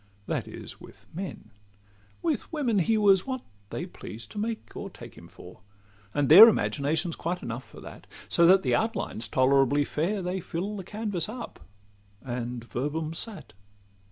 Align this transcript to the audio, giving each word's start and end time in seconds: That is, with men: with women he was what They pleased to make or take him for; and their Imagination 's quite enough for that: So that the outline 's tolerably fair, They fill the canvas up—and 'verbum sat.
That 0.25 0.47
is, 0.47 0.81
with 0.81 1.05
men: 1.13 1.51
with 2.23 2.51
women 2.51 2.79
he 2.79 2.97
was 2.97 3.27
what 3.27 3.43
They 3.69 3.85
pleased 3.85 4.31
to 4.31 4.39
make 4.39 4.75
or 4.75 4.89
take 4.89 5.13
him 5.13 5.27
for; 5.27 5.59
and 6.11 6.27
their 6.27 6.47
Imagination 6.49 7.11
's 7.11 7.15
quite 7.15 7.43
enough 7.43 7.63
for 7.63 7.81
that: 7.81 8.07
So 8.27 8.47
that 8.47 8.63
the 8.63 8.73
outline 8.73 9.21
's 9.21 9.27
tolerably 9.27 9.85
fair, 9.85 10.23
They 10.23 10.39
fill 10.39 10.75
the 10.75 10.83
canvas 10.83 11.29
up—and 11.29 12.63
'verbum 12.65 13.13
sat. 13.13 13.53